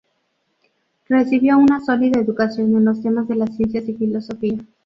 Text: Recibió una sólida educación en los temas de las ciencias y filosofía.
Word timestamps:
Recibió 1.07 1.59
una 1.59 1.79
sólida 1.79 2.19
educación 2.19 2.75
en 2.75 2.85
los 2.85 3.03
temas 3.03 3.27
de 3.27 3.35
las 3.35 3.55
ciencias 3.55 3.87
y 3.87 3.93
filosofía. 3.93 4.57